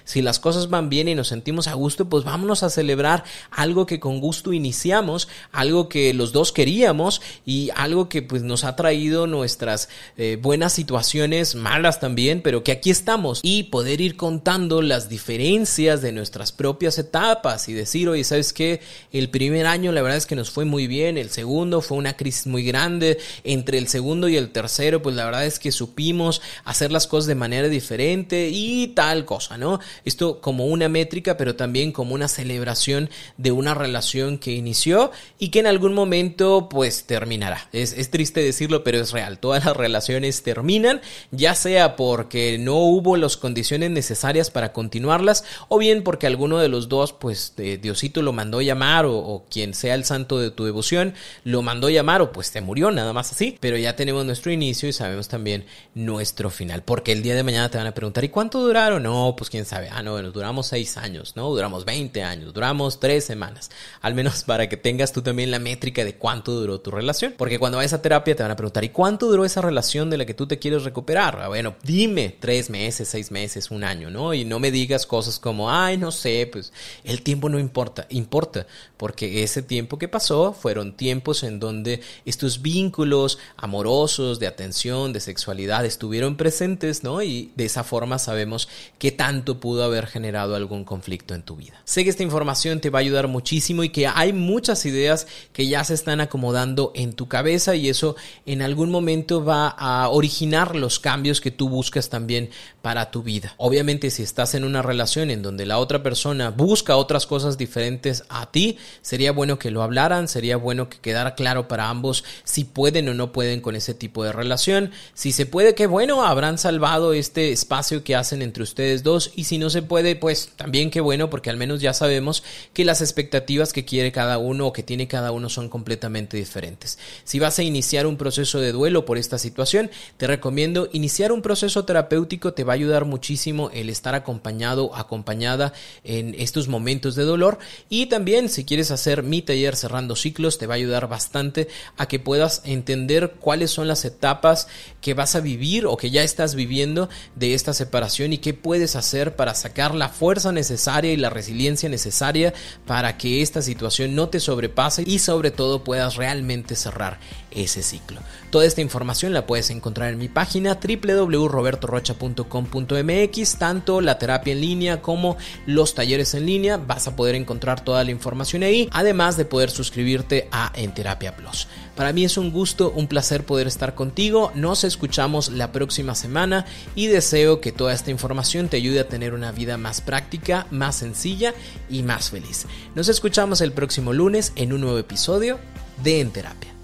si 0.04 0.22
las 0.22 0.38
cosas 0.38 0.68
van 0.68 0.88
bien 0.88 1.08
y 1.08 1.14
nos 1.14 1.28
sentimos 1.28 1.68
a 1.68 1.74
gusto, 1.74 2.08
pues 2.08 2.24
vámonos 2.24 2.62
a 2.62 2.70
celebrar 2.70 3.24
algo 3.50 3.86
que 3.86 4.00
con 4.00 4.20
gusto 4.20 4.52
iniciamos, 4.52 5.28
algo 5.52 5.88
que 5.88 6.12
los 6.14 6.32
dos 6.32 6.52
queríamos 6.52 7.20
y 7.44 7.70
algo 7.74 8.08
que 8.08 8.22
pues 8.22 8.42
nos 8.42 8.64
ha 8.64 8.76
traído 8.76 9.26
nuestras 9.26 9.88
eh, 10.16 10.38
buenas 10.40 10.72
situaciones, 10.72 11.54
malas 11.54 12.00
también, 12.00 12.42
pero 12.42 12.64
que 12.64 12.72
aquí 12.72 12.90
estamos 12.90 13.40
y 13.42 13.64
poder 13.64 14.00
ir 14.00 14.16
contando 14.16 14.82
las 14.82 15.08
diferencias 15.08 16.02
de 16.02 16.12
nuestras 16.12 16.52
propias 16.52 16.98
etapas 16.98 17.68
y 17.68 17.72
decir, 17.72 18.08
oye, 18.08 18.24
¿sabes 18.24 18.52
qué? 18.52 18.80
El 19.12 19.30
primer 19.30 19.66
año 19.66 19.92
la 19.92 20.02
verdad 20.02 20.18
es 20.18 20.26
que 20.26 20.36
nos 20.36 20.50
fue 20.50 20.64
muy 20.64 20.86
bien, 20.86 21.18
el 21.18 21.30
segundo 21.30 21.80
fue 21.80 21.98
una 21.98 22.16
crisis 22.16 22.46
muy 22.46 22.64
grande, 22.64 23.18
entre 23.44 23.78
el 23.78 23.88
segundo 23.88 24.28
y 24.28 24.36
el 24.36 24.50
tercero, 24.50 25.02
pues 25.02 25.14
la 25.16 25.24
verdad 25.24 25.46
es 25.46 25.58
que 25.58 25.72
supimos 25.72 26.42
hacer 26.64 26.90
las 26.90 27.06
cosas 27.06 27.26
de 27.26 27.34
manera 27.34 27.68
diferente 27.68 28.48
y 28.50 28.88
tal 28.88 29.24
cosa 29.24 29.35
¿no? 29.58 29.80
Esto 30.04 30.40
como 30.40 30.66
una 30.66 30.88
métrica, 30.88 31.36
pero 31.36 31.56
también 31.56 31.92
como 31.92 32.14
una 32.14 32.28
celebración 32.28 33.10
de 33.36 33.52
una 33.52 33.74
relación 33.74 34.38
que 34.38 34.52
inició 34.52 35.10
y 35.38 35.50
que 35.50 35.60
en 35.60 35.66
algún 35.66 35.94
momento 35.94 36.68
pues 36.68 37.04
terminará. 37.04 37.68
Es, 37.72 37.92
es 37.92 38.10
triste 38.10 38.40
decirlo, 38.40 38.84
pero 38.84 39.00
es 39.00 39.12
real. 39.12 39.38
Todas 39.38 39.64
las 39.64 39.76
relaciones 39.76 40.42
terminan, 40.42 41.00
ya 41.30 41.54
sea 41.54 41.96
porque 41.96 42.58
no 42.58 42.76
hubo 42.76 43.16
las 43.16 43.36
condiciones 43.36 43.90
necesarias 43.90 44.50
para 44.50 44.72
continuarlas 44.72 45.44
o 45.68 45.78
bien 45.78 46.02
porque 46.02 46.26
alguno 46.26 46.58
de 46.58 46.68
los 46.68 46.88
dos 46.88 47.12
pues 47.12 47.54
Diosito 47.56 48.22
lo 48.22 48.32
mandó 48.32 48.60
llamar 48.60 49.06
o, 49.06 49.16
o 49.16 49.44
quien 49.50 49.74
sea 49.74 49.94
el 49.94 50.04
santo 50.04 50.38
de 50.38 50.50
tu 50.50 50.64
devoción 50.64 51.14
lo 51.44 51.62
mandó 51.62 51.90
llamar 51.90 52.22
o 52.22 52.32
pues 52.32 52.50
te 52.50 52.60
murió, 52.60 52.90
nada 52.90 53.12
más 53.12 53.32
así. 53.32 53.56
Pero 53.60 53.76
ya 53.76 53.96
tenemos 53.96 54.24
nuestro 54.24 54.52
inicio 54.52 54.88
y 54.88 54.92
sabemos 54.92 55.28
también 55.28 55.64
nuestro 55.94 56.50
final. 56.50 56.82
Porque 56.82 57.12
el 57.12 57.22
día 57.22 57.34
de 57.34 57.42
mañana 57.42 57.70
te 57.70 57.78
van 57.78 57.86
a 57.86 57.94
preguntar, 57.94 58.24
¿y 58.24 58.28
cuánto 58.28 58.60
duraron? 58.60 59.02
No, 59.02 59.25
pues 59.34 59.50
quién 59.50 59.64
sabe. 59.64 59.88
Ah, 59.90 60.02
no, 60.02 60.12
bueno, 60.12 60.30
duramos 60.30 60.66
seis 60.68 60.96
años, 60.96 61.34
¿no? 61.34 61.48
Duramos 61.48 61.84
20 61.84 62.22
años, 62.22 62.54
duramos 62.54 63.00
tres 63.00 63.24
semanas. 63.24 63.70
Al 64.00 64.14
menos 64.14 64.44
para 64.44 64.68
que 64.68 64.76
tengas 64.76 65.12
tú 65.12 65.22
también 65.22 65.50
la 65.50 65.58
métrica 65.58 66.04
de 66.04 66.14
cuánto 66.14 66.52
duró 66.52 66.80
tu 66.80 66.90
relación. 66.90 67.34
Porque 67.36 67.58
cuando 67.58 67.78
vayas 67.78 67.94
a 67.94 68.02
terapia 68.02 68.36
te 68.36 68.42
van 68.42 68.52
a 68.52 68.56
preguntar, 68.56 68.84
¿y 68.84 68.90
cuánto 68.90 69.26
duró 69.26 69.44
esa 69.44 69.62
relación 69.62 70.10
de 70.10 70.18
la 70.18 70.26
que 70.26 70.34
tú 70.34 70.46
te 70.46 70.58
quieres 70.58 70.84
recuperar? 70.84 71.40
Ah, 71.40 71.48
bueno, 71.48 71.74
dime, 71.82 72.36
tres 72.38 72.70
meses, 72.70 73.08
seis 73.08 73.30
meses, 73.30 73.70
un 73.70 73.82
año, 73.82 74.10
¿no? 74.10 74.34
Y 74.34 74.44
no 74.44 74.58
me 74.58 74.70
digas 74.70 75.06
cosas 75.06 75.38
como, 75.38 75.70
ay, 75.70 75.96
no 75.96 76.12
sé, 76.12 76.48
pues 76.52 76.72
el 77.04 77.22
tiempo 77.22 77.48
no 77.48 77.58
importa, 77.58 78.06
importa, 78.10 78.66
porque 78.96 79.42
ese 79.42 79.62
tiempo 79.62 79.98
que 79.98 80.08
pasó 80.08 80.52
fueron 80.52 80.96
tiempos 80.96 81.42
en 81.42 81.58
donde 81.58 82.02
estos 82.24 82.62
vínculos 82.62 83.38
amorosos, 83.56 84.38
de 84.38 84.46
atención, 84.46 85.12
de 85.12 85.20
sexualidad 85.20 85.84
estuvieron 85.84 86.36
presentes, 86.36 87.02
¿no? 87.02 87.22
Y 87.22 87.52
de 87.56 87.64
esa 87.64 87.84
forma 87.84 88.18
sabemos 88.18 88.68
qué 89.06 89.12
tanto 89.12 89.60
pudo 89.60 89.84
haber 89.84 90.08
generado 90.08 90.56
algún 90.56 90.82
conflicto 90.82 91.32
en 91.36 91.42
tu 91.42 91.54
vida. 91.54 91.80
Sé 91.84 92.02
que 92.02 92.10
esta 92.10 92.24
información 92.24 92.80
te 92.80 92.90
va 92.90 92.98
a 92.98 93.02
ayudar 93.02 93.28
muchísimo 93.28 93.84
y 93.84 93.90
que 93.90 94.08
hay 94.08 94.32
muchas 94.32 94.84
ideas 94.84 95.28
que 95.52 95.68
ya 95.68 95.84
se 95.84 95.94
están 95.94 96.20
acomodando 96.20 96.90
en 96.96 97.12
tu 97.12 97.28
cabeza 97.28 97.76
y 97.76 97.88
eso 97.88 98.16
en 98.46 98.62
algún 98.62 98.90
momento 98.90 99.44
va 99.44 99.68
a 99.68 100.08
originar 100.08 100.74
los 100.74 100.98
cambios 100.98 101.40
que 101.40 101.52
tú 101.52 101.68
buscas 101.68 102.08
también 102.08 102.50
para 102.82 103.12
tu 103.12 103.22
vida. 103.22 103.54
Obviamente 103.58 104.10
si 104.10 104.24
estás 104.24 104.56
en 104.56 104.64
una 104.64 104.82
relación 104.82 105.30
en 105.30 105.40
donde 105.40 105.66
la 105.66 105.78
otra 105.78 106.02
persona 106.02 106.50
busca 106.50 106.96
otras 106.96 107.26
cosas 107.26 107.56
diferentes 107.56 108.24
a 108.28 108.50
ti, 108.50 108.76
sería 109.02 109.30
bueno 109.30 109.56
que 109.56 109.70
lo 109.70 109.84
hablaran, 109.84 110.26
sería 110.26 110.56
bueno 110.56 110.88
que 110.88 110.98
quedara 110.98 111.36
claro 111.36 111.68
para 111.68 111.90
ambos 111.90 112.24
si 112.42 112.64
pueden 112.64 113.08
o 113.08 113.14
no 113.14 113.30
pueden 113.30 113.60
con 113.60 113.76
ese 113.76 113.94
tipo 113.94 114.24
de 114.24 114.32
relación. 114.32 114.90
Si 115.14 115.30
se 115.30 115.46
puede, 115.46 115.76
que 115.76 115.86
bueno, 115.86 116.26
habrán 116.26 116.58
salvado 116.58 117.12
este 117.12 117.52
espacio 117.52 118.02
que 118.02 118.16
hacen 118.16 118.42
entre 118.42 118.64
ustedes 118.64 118.95
dos. 119.02 119.32
Y 119.36 119.44
si 119.44 119.58
no 119.58 119.70
se 119.70 119.82
puede, 119.82 120.16
pues 120.16 120.50
también 120.56 120.90
qué 120.90 121.00
bueno 121.00 121.30
porque 121.30 121.50
al 121.50 121.56
menos 121.56 121.80
ya 121.80 121.92
sabemos 121.92 122.42
que 122.72 122.84
las 122.84 123.00
expectativas 123.00 123.72
que 123.72 123.84
quiere 123.84 124.12
cada 124.12 124.38
uno 124.38 124.66
o 124.66 124.72
que 124.72 124.82
tiene 124.82 125.08
cada 125.08 125.32
uno 125.32 125.48
son 125.48 125.68
completamente 125.68 126.36
diferentes. 126.36 126.98
Si 127.24 127.38
vas 127.38 127.58
a 127.58 127.62
iniciar 127.62 128.06
un 128.06 128.16
proceso 128.16 128.60
de 128.60 128.72
duelo 128.72 129.04
por 129.04 129.18
esta 129.18 129.38
situación, 129.38 129.90
te 130.16 130.26
recomiendo 130.26 130.88
iniciar 130.92 131.32
un 131.32 131.42
proceso 131.42 131.84
terapéutico, 131.84 132.52
te 132.52 132.64
va 132.64 132.72
a 132.72 132.76
ayudar 132.76 133.04
muchísimo 133.04 133.70
el 133.72 133.90
estar 133.90 134.14
acompañado, 134.14 134.94
acompañada 134.94 135.72
en 136.04 136.34
estos 136.38 136.68
momentos 136.68 137.14
de 137.14 137.24
dolor. 137.24 137.58
Y 137.88 138.06
también 138.06 138.48
si 138.48 138.64
quieres 138.64 138.90
hacer 138.90 139.22
mi 139.22 139.42
taller 139.42 139.76
cerrando 139.76 140.16
ciclos, 140.16 140.58
te 140.58 140.66
va 140.66 140.74
a 140.74 140.76
ayudar 140.76 141.08
bastante 141.08 141.68
a 141.96 142.06
que 142.06 142.18
puedas 142.18 142.62
entender 142.64 143.34
cuáles 143.40 143.70
son 143.70 143.88
las 143.88 144.04
etapas 144.04 144.68
que 145.00 145.14
vas 145.14 145.34
a 145.34 145.40
vivir 145.40 145.86
o 145.86 145.96
que 145.96 146.10
ya 146.10 146.22
estás 146.22 146.54
viviendo 146.54 147.08
de 147.34 147.54
esta 147.54 147.74
separación 147.74 148.32
y 148.32 148.38
qué 148.38 148.54
puedes 148.54 148.85
hacer 148.94 149.34
para 149.34 149.54
sacar 149.54 149.94
la 149.94 150.10
fuerza 150.10 150.52
necesaria 150.52 151.12
y 151.12 151.16
la 151.16 151.30
resiliencia 151.30 151.88
necesaria 151.88 152.52
para 152.86 153.16
que 153.16 153.40
esta 153.42 153.62
situación 153.62 154.14
no 154.14 154.28
te 154.28 154.38
sobrepase 154.38 155.02
y 155.06 155.18
sobre 155.18 155.50
todo 155.50 155.82
puedas 155.82 156.14
realmente 156.16 156.76
cerrar 156.76 157.18
ese 157.50 157.82
ciclo. 157.82 158.20
Toda 158.50 158.66
esta 158.66 158.82
información 158.82 159.32
la 159.32 159.46
puedes 159.46 159.70
encontrar 159.70 160.12
en 160.12 160.18
mi 160.18 160.28
página 160.28 160.78
www.robertorocha.com.mx, 160.78 163.58
tanto 163.58 164.00
la 164.00 164.18
terapia 164.18 164.52
en 164.52 164.60
línea 164.60 165.02
como 165.02 165.36
los 165.66 165.94
talleres 165.94 166.34
en 166.34 166.46
línea, 166.46 166.76
vas 166.76 167.08
a 167.08 167.16
poder 167.16 167.34
encontrar 167.34 167.82
toda 167.82 168.04
la 168.04 168.10
información 168.10 168.62
ahí, 168.62 168.88
además 168.92 169.36
de 169.36 169.46
poder 169.46 169.70
suscribirte 169.70 170.48
a 170.52 170.70
En 170.74 170.94
Terapia 170.94 171.34
Plus. 171.34 171.66
Para 171.96 172.12
mí 172.12 172.24
es 172.24 172.36
un 172.36 172.52
gusto, 172.52 172.92
un 172.94 173.08
placer 173.08 173.44
poder 173.44 173.66
estar 173.66 173.94
contigo, 173.94 174.52
nos 174.54 174.84
escuchamos 174.84 175.48
la 175.48 175.72
próxima 175.72 176.14
semana 176.14 176.66
y 176.94 177.06
deseo 177.06 177.60
que 177.60 177.72
toda 177.72 177.94
esta 177.94 178.10
información 178.10 178.68
ayude 178.76 179.00
a 179.00 179.08
tener 179.08 179.34
una 179.34 179.52
vida 179.52 179.76
más 179.76 180.00
práctica, 180.00 180.66
más 180.70 180.96
sencilla 180.96 181.54
y 181.88 182.02
más 182.02 182.30
feliz. 182.30 182.66
Nos 182.94 183.08
escuchamos 183.08 183.60
el 183.60 183.72
próximo 183.72 184.12
lunes 184.12 184.52
en 184.56 184.72
un 184.72 184.80
nuevo 184.82 184.98
episodio 184.98 185.58
de 186.02 186.20
En 186.20 186.30
Terapia. 186.30 186.75